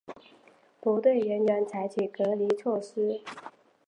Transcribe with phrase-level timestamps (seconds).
[0.79, 3.21] 不对人员采取隔离措施